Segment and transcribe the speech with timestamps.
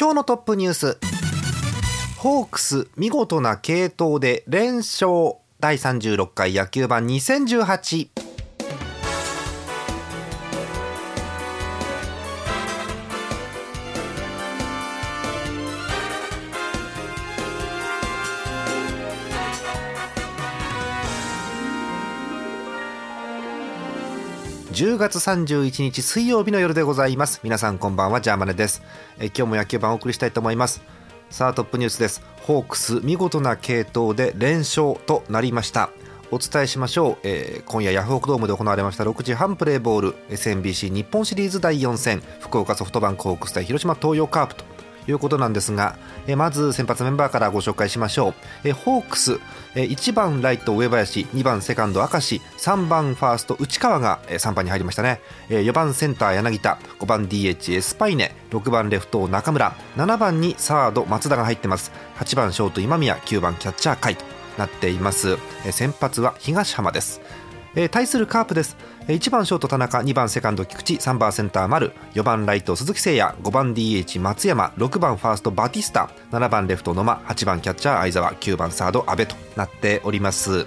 [0.00, 0.98] 今日のトップニュース。
[2.16, 5.34] ホークス見事な継投で連勝。
[5.60, 8.08] 第36回野球盤2018
[24.80, 27.40] 10月31日水曜日の夜でございます。
[27.42, 28.80] 皆さんこんばんはジャーマネです。
[29.18, 30.80] え今日も野球盤をお送りしたいと思います。
[31.28, 32.22] さあトップニュースです。
[32.44, 35.90] ホークス見事な継投で連勝となりました。
[36.30, 44.64] お伝えしましょう、えー、今夜ヤフオクドームで行われました6時半プレーボール SMBC 日本シリーズ第4戦福岡ソフトバンクホークス対広島東洋カープと。
[45.10, 48.30] いうことなんですが、えまず先発メンバーからご紹介しましょ
[48.64, 49.38] う、えホークス、
[49.74, 61.92] え1番ライト上林2番セカンド明石3番ファースト内川が、え3番に入りましたね、え4番センター柳田5番 DH エスパイネ6番レフト中村7番にサード松田が入ってます。
[62.18, 64.24] 8番ショート今宮9番キャッチャー甲斐と
[64.58, 67.20] なっています、え先発は東浜です。
[67.74, 68.76] えー、対するカープです、
[69.08, 80.66] えー、1番ショート田中2番セカンド菊池3番センター丸4番ライト鈴木誠也5番 DH 松山6番ファーストバティスタ7番レフト野間8番キャッチャー相澤9番サード阿部となっております、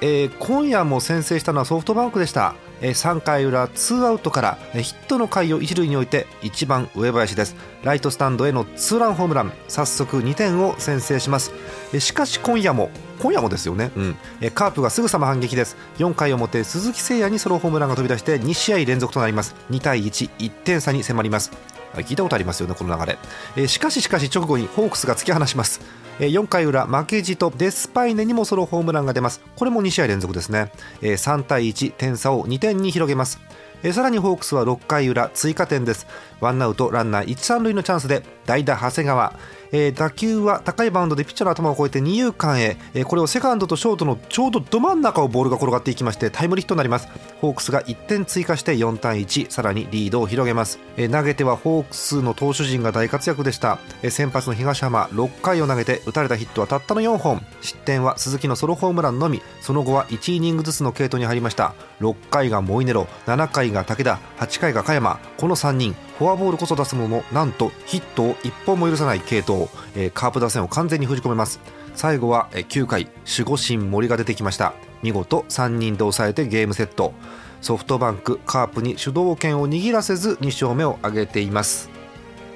[0.00, 2.54] えー、今夜も先制したのはソフトバンクでした。
[2.80, 7.56] 3回裏ツーアウトからヒットの回を一塁に置いて1番上林です。
[7.82, 9.52] ライトスタンドへのツーランホームラン。
[9.68, 11.52] 早速2点を先制します。
[11.98, 14.16] しかし今夜も今夜もですよね、うん、
[14.52, 15.76] カープがすぐさま反撃です。
[15.98, 19.54] 4回表鈴木誠也にソロホームランが飛び出して2試合連続となります。
[19.70, 21.75] 2対11点差に迫ります。
[22.02, 23.18] 聞いたことありますよねこの流れ。
[23.56, 25.80] えしかししかし直後にホークスが突き放します。
[26.18, 29.40] え4回裏負けじとデスパイネにもソロホームランが出ます。
[29.56, 30.72] これも2試合連続ですね。
[31.02, 33.40] え3対1点差を2点に広げます。
[33.82, 36.06] えさらにホークスは6回裏追加点です。
[36.40, 39.34] ワンアウトランナー1、3塁のチャンスで代打長谷川。
[39.76, 47.08] えー、打球は高いバウンドでピッチャーの頭を越えて二遊間へ、えー、これをセカンドとショートのちょうどど真ん中をボールが転がっていきましてタイムリーヒットになります。
[47.42, 57.44] ホークスが1点追加して4対1さらにリードを広げます、えー、投げてはホークスの投手陣が大活躍でした、えー、先発の東浜6回を投げて打たれたヒットはたったの4本。
[57.60, 59.42] 失点は鈴木のソロホームランのみ。
[59.60, 61.74] その後は1イニングずつの継投に入りました。
[62.00, 65.20] 6回がモイネロ7回が武田8回が加山。
[65.36, 65.94] この3人。
[66.18, 71.60] フォアボールこそ出すもののなんとヒットを1本も許さない継投、えー、カープ打線を完全に封じ込めます。
[71.94, 74.74] 最後は9回守護神森が出てきました。
[75.02, 77.12] 見事3人で抑えてゲームセット。
[77.60, 81.90] ソフトバンクカープに主導権を握らせず2勝目を挙げています。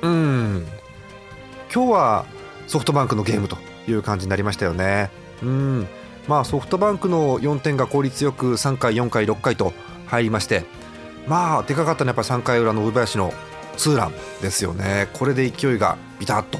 [0.03, 0.66] うん。
[1.75, 2.27] 今日は
[2.66, 3.56] ソフトバンクのゲームと
[3.88, 5.10] いう感じになりましたよね。
[5.42, 5.88] うん。
[6.28, 9.72] まあソフトバンクの4点が効率よく3回4回6回と
[10.06, 10.65] 入りまして
[11.27, 13.32] まあでかかったのはやっぱ3回裏の上林の
[13.80, 15.08] ツーランですよね。
[15.14, 16.58] これで勢いがビタッと、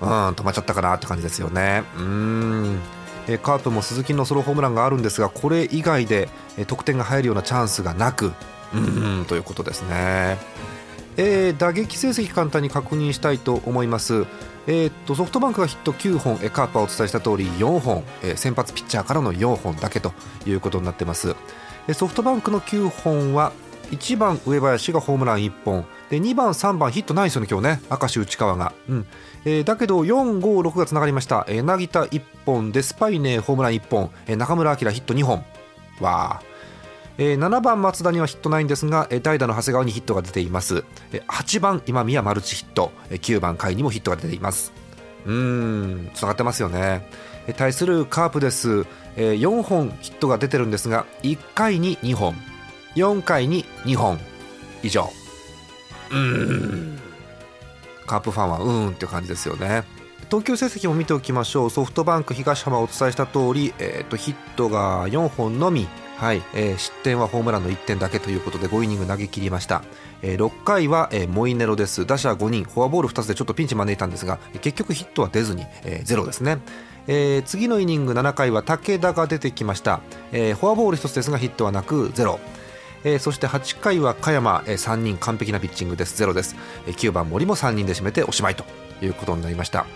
[0.00, 1.82] うん、止まっちゃったかなって感じですよね。
[1.98, 2.80] うん。
[3.28, 6.30] えカープも鈴木のソロホームランがあるんですがこれ以外で
[6.66, 8.32] 得点が入るようなチャンスがなく
[8.72, 10.38] うんということですね、
[11.18, 14.24] えー、打撃成績簡単に確認したいと思います。
[14.66, 20.14] えー、っとソフトバンクがヒット9本、えカープはお伝えした通り4本、え先発ピッチャーからの4本だけと
[20.46, 21.36] いうことになっています。
[21.92, 23.52] ソフトバンクの9本は
[23.90, 25.86] 1番上林がホームラン1本。
[26.10, 27.80] で2番3番ヒットないですよね今日ね。
[27.90, 29.06] 明石内川が、うん。
[29.44, 31.46] えー、だけど456がつながりました。
[31.48, 35.44] 柳田1本デスパイネホームラン1本、えー、中村晃ヒット2本。
[36.00, 36.40] わ
[37.20, 44.72] えー、7番松田にはヒットないんですが、えー、代打の長谷川にヒットが出ています、えー、8番今宮マルチヒット、えー、9番甲斐にもヒットが出ています。
[45.26, 46.10] うーん。
[46.14, 47.08] つながってますよね、
[47.48, 48.86] えー、対するカープです、
[49.16, 52.36] えー、4本ヒットが出てるんですが1回に2本。
[52.94, 54.18] 4回に2本
[54.82, 55.10] 以上。
[56.10, 56.98] うん。
[58.06, 59.84] カープファンはうーんって感じですよね。
[60.28, 61.70] 投球成績も見ておきましょう。
[61.70, 65.88] ソフトバンク東浜お伝えした通り、えーと、ヒットが4本のみ。
[66.16, 66.42] はい。
[66.52, 69.84] えー、失点はホームランの1点だけということで5イニング投げ切りました、
[70.20, 72.04] えー、6回は、えー、モイネロです。
[72.06, 72.64] 打者5人。
[72.64, 76.58] フォアボール2つでちょっとピンチ招いたんですが結局ヒットは出ずに、えー、ゼロですね。
[77.06, 80.00] えー、次のイニング7回は武田が出てきました、
[80.30, 82.38] えー、フォアボール1つですがヒットはなくゼロ
[83.04, 86.16] えー、そして8回は加山、えー、3人完璧なピッチングです。
[86.16, 86.56] ゼロです、
[86.86, 88.64] えー、9番森も3人で締めておしまいと
[89.02, 89.86] いうことになりました、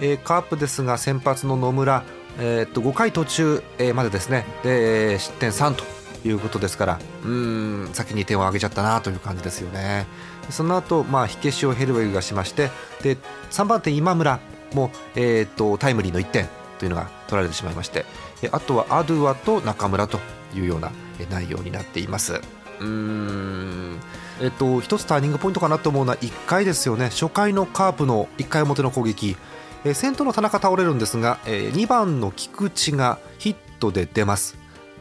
[0.00, 2.04] えー、カープですが先発の野村、
[2.38, 3.62] えー、っと5回途中
[3.94, 4.44] までですね。
[4.62, 5.84] で失点3と
[6.26, 10.06] いうことですからうん先に点を挙げちゃったなという感じですよね。
[10.50, 12.70] その後、まあ火消しをヘルウェグがしまして
[13.02, 13.16] で
[13.50, 14.40] 3番手今村
[14.74, 16.48] も、えー、っとタイムリーの1点
[16.78, 18.04] というのが取られてしまいまして
[18.50, 20.18] あとはアドゥアと中村と
[20.54, 20.90] いうような
[21.30, 22.40] 内容になっています。
[22.80, 24.00] うん。
[24.40, 27.06] えっと一つターニングポイントかなと思うのは1回ですよね。
[27.06, 29.36] 初回のカープの1回表の攻撃。
[29.84, 34.56] え先頭の田中倒れるんですが、え2番の菊池がヒットで出ます。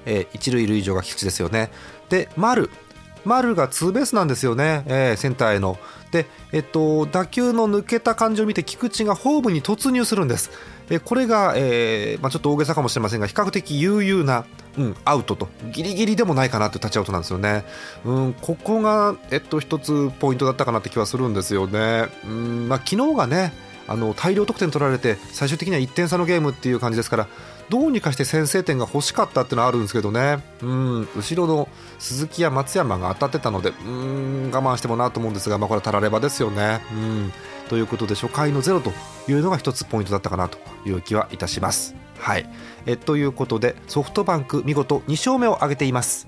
[0.06, 1.72] えー、一塁塁上が菊池ですよね。
[2.10, 2.70] で丸
[3.26, 5.78] 丸がツーベースなんですよね、えー、センターへの。
[6.12, 10.52] で、えっと、打球の抜けた感じを見て菊池がホームに突入するんです。
[10.90, 14.46] えこれが、えーまあ、ちょっと大げさかもしれませんが比較的悠々な、
[14.78, 15.48] うん、アウトと。
[15.72, 17.64] ギリギリでもないかなというタッチアウトなんですよね、
[18.04, 23.54] うん、ここが、えっと、一つポイントだったかなって気はするんですよね、うんまあ、昨日がね
[23.92, 27.28] あの大量得点取られて最終的には1点差のゲームっていう感じですから
[27.70, 31.68] どうにかして先制点が欲しかったっていうのはあるんですけどねうん後ろの
[32.00, 36.82] 鈴木や松山が当たってたのでうん我慢してもなと思うんですが、まあ、これはたらればですよね。
[36.92, 37.34] うん
[37.70, 38.92] ということで初回のゼロと
[39.30, 41.96] いうのが一つポイントだったかなという気はいたします。
[42.20, 42.50] はい
[42.86, 46.28] えということでソフトバンク見事2勝目を挙げています。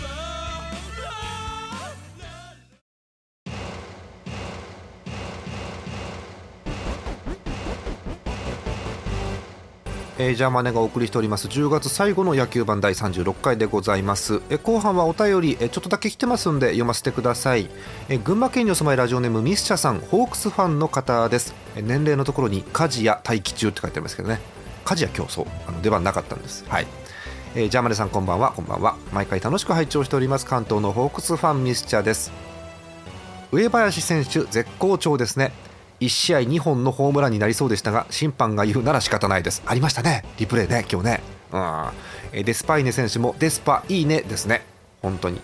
[10.23, 11.47] えー、ジャーマネがお送りしております。
[11.47, 17.71] 10月最後の野球版第36回でございます、えー、後半はお便り、えー、ちょっとだけ来てますんで読ませてください、
[18.07, 24.39] えー、群馬県にお住まいラジオネームミスチャさんホークスファンの方です、えー、年齢のところに家事や待機中って書いてありますけどね。
[24.85, 26.65] 家事や競争あの出番なかったんです。
[26.67, 26.87] はい。
[27.55, 28.51] えー、ジャーマネさんこんばんは。
[28.51, 28.97] こんばんは。
[29.11, 30.45] 毎回楽しく拝聴しております。
[30.45, 32.31] 関東のホークスファンミスチャです。
[33.51, 35.51] 上林選手絶好調ですね。
[36.01, 39.61] 1試合2本のホームランになりそうでしたが審判が言うなら仕方ないです。
[39.65, 40.25] ありましたね。
[40.37, 41.21] リプレイね今日ね。
[41.53, 42.43] うん。
[42.43, 44.65] デスパイネ選手もデスパいいねですね。
[45.01, 45.39] 本当に。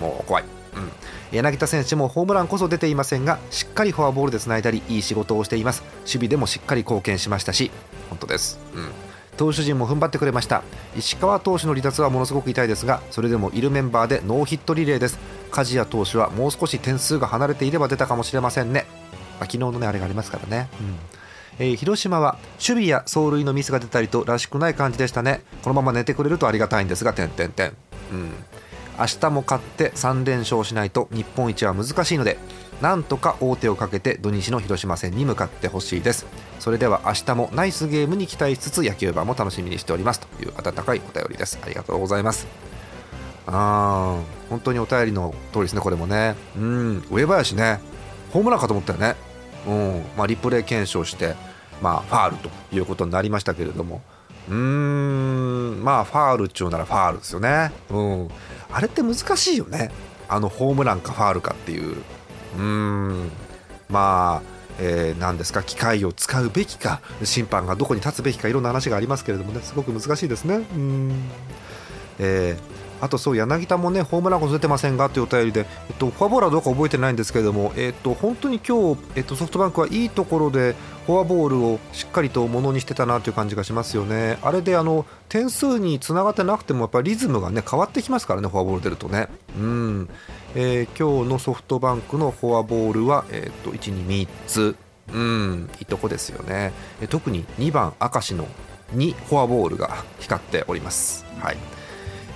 [0.00, 0.44] もう怖い。
[0.74, 0.90] うん。
[1.30, 5.84] 柳田選手もホームランこそ出ていませんがしっかりフォアボールでつないだりいい仕事をしています。
[6.00, 7.70] 守備でもしっかり貢献しましたし
[8.08, 8.58] 本当です。
[8.74, 8.90] うん。
[9.36, 10.62] 投手陣も踏ん張ってくれました。
[10.96, 15.20] 石川投手の離脱はものすごく痛いですがそれでもいるメンバーでノーヒットリレーです。
[15.52, 18.86] 梶谷投手はもう少し点数が離れていれば出たかもしれませんね。
[19.40, 21.66] あ、昨日のねあれがありますからね、うん。
[21.66, 25.42] えー、広島は守備や走塁のミスが出たりとらしくない感じでしたね。
[25.62, 27.72] このまま寝てくれるとありがたいんですが点点点
[28.12, 28.30] うん。
[28.98, 32.36] 明日も勝って3連勝しないと日本一は難しいので
[32.82, 36.26] なんとか王手をかけて土日の広島戦に向かってほしいです。
[36.58, 40.20] それでは明日もナイスゲームに期待しつつ野球盤も楽しみにしております。
[40.20, 41.58] という温かいお便りです。
[41.62, 42.46] ありがとうございます。
[43.46, 46.36] あー本当にお便りの通りですねこれもね。
[46.56, 47.04] うん。
[47.10, 47.80] 上林ね。
[48.32, 49.16] ホームランかと思ったよね。
[49.66, 50.04] うん。
[50.16, 51.34] まあ、リプレイ検証して、
[51.82, 54.02] まあ、ファールということになりましたけれども。
[54.48, 55.84] うーん。
[55.84, 58.28] まあファールっちゅうならファールですよね、うん、
[58.70, 59.90] あれって難しいよね。
[60.28, 61.96] あのホームランかファールかっていう。
[62.56, 63.30] うん。
[63.88, 69.60] まあえー、何ですか機械を使うべきか審判がどこに立つべきかいろんな話がありますけれどもね。
[69.62, 70.56] すごく難しいですね。
[70.56, 71.12] うん。
[72.18, 80.74] えーあとそう柳田もねホームランこそ出てませんがというお便りで、えっと、フォアボールはどうか覚えてないんですけれども、えっと、本当に今日、えっと、ソフトバンクはいいところで
[81.06, 84.38] フォアボールをしっかりとものにしてたなという感じがしますよね。
[84.42, 89.28] あれであの点数につながってなくてもやっぱりリズムがね変わってきますからねフォアボール出るとね。
[89.58, 90.08] うん
[90.54, 94.76] えー、今日のソフトバンクのフォアボールは、えっと1、2、3つ。
[95.12, 96.72] うん、いいとこですよね。
[97.00, 98.46] え特に2番明石の
[98.94, 101.24] 2フォアボールが光っております。
[101.40, 101.56] はい。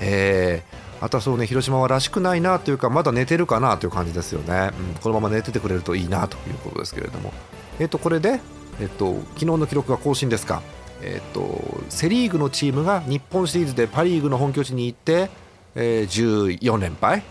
[0.00, 7.32] えー、あとはそうね広島はらしくないなというかまだ寝てるかなという感じですよね、うん、このまま寝ててくれるといいなということですけれども、
[7.78, 8.40] えー、とこれで、
[8.80, 10.62] えー、と昨日の記録が更新ですか、
[11.02, 15.30] えー、とセ・リーグのチームが日本シリーズでパ・リーグの本拠地に行って、
[15.74, 17.22] えー、14連敗。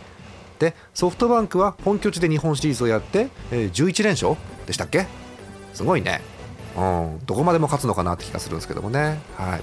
[0.60, 5.08] でソフトバンクは本拠地で日本シリーズをやって、えー、11連勝でしたっけ？
[5.74, 6.22] すごいね、
[6.78, 9.20] うん、どこまでも勝つのかなって気がするんですけどもね。
[9.36, 9.62] はい。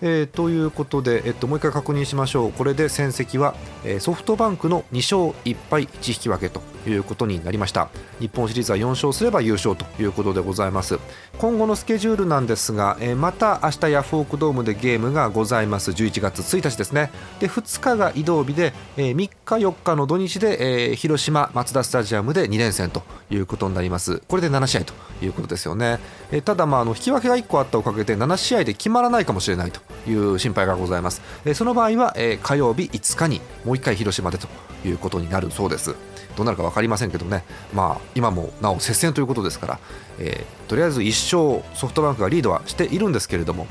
[0.00, 2.52] えー、ということで、えっと、もう一回確認しましょう。
[2.52, 7.88] これで戦績は、えー、ソフトバンクの2勝1敗1引き分けということになりました。
[8.20, 10.98] 日本シリーズは4勝すれば優勝ということでございます。
[11.38, 15.90] 今後のスケジュールなんですが、えー、また明日ヤフオクドームでゲームがございます。
[15.90, 17.10] 11月1日ですね。
[17.40, 24.22] で2日が移動日で、え、3日4日の土日で、え、広島マツダスタジアムで2連戦ということになります。
[24.28, 25.98] これで7試合ということですよね、
[26.30, 29.80] え、ただまああの引き分けが1個あったおかげで7試合で決まらないかもしれないと。
[30.06, 34.48] いう心配がございます、え、その場合は、え、火曜日5日にもう1回広島でと
[34.84, 35.94] いうことになるそうです
[36.36, 39.78] どうなるか分かりませんけどね、まあ、今もなお接戦ということですから、
[40.20, 43.66] えー、とりあえず1勝ソフトバンクがリードはしているんですけれども、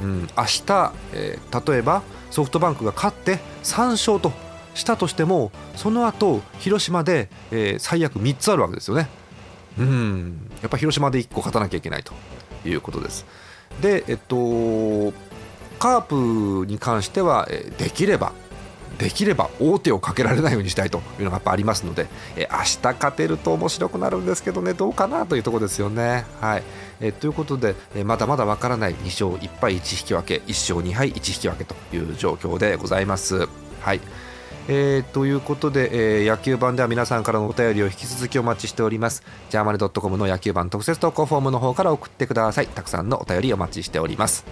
[0.00, 4.32] うん、明日、えー、例えばソフトバンクが勝って3勝と
[4.74, 9.08] したとしてもその後広島で、えー、最悪3つあるわけですよね。
[9.78, 12.12] うんやっぱ広島で1個勝たなきゃいけないと
[12.64, 13.26] いうことです。
[13.80, 15.12] で、えっと、
[15.82, 18.30] カープに関しては、えできれば
[18.98, 26.24] できれば王手をかけられないようにしたいというのがやっぱありますので、え明日勝てると面白くなるんですけどねどうかなというところですよね。
[26.40, 26.62] はい。
[27.00, 33.48] えということで、えまだまだわからない2勝1敗1引き分け1勝2敗1引き分けという状況でございます。
[33.80, 34.00] はい。
[34.68, 39.24] えー、ということで、えー、野球版では皆さんからのお便りを引き続きお待ちしております。
[39.50, 42.68] ジャーマネドットコムの野球版特設投稿フォームの方から送ってください。
[42.68, 44.44] たくさんのお便りお待ちしております。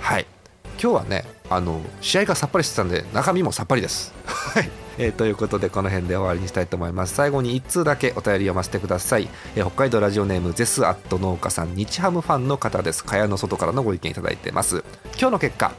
[0.00, 0.39] はい。
[0.82, 4.14] 今日はねあの試合がさっぱりしてたんで中身もさっぱりです。
[4.24, 7.14] はい、えー、ということでこの辺で終わりにしたいと思います。
[7.14, 13.04] 最後に1通だけお便り読ませてください、えー、北海道ラジオネームゼスアット農家さん日ハムファンの方です。
[13.04, 14.82] 蚊帳の外からのご意見いただいてます。
[15.18, 15.72] 今日の結果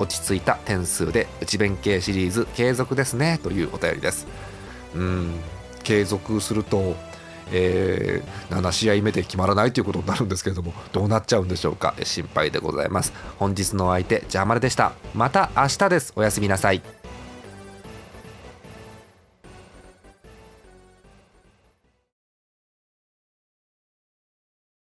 [0.00, 4.26] 落ち着いた点数で内弁慶シリーズ継続ですねというお便りです。
[4.96, 5.40] うん。
[5.84, 6.96] 継続すると
[7.50, 11.94] えー、7試合目で決まらないということになるんですけれどもどうなっちゃうんでしょうか？
[12.02, 13.12] 心配でございます。
[13.38, 14.92] 本日のお相手ジャーマルでした。
[15.14, 16.12] また明日です。
[16.16, 17.01] おやすみなさい。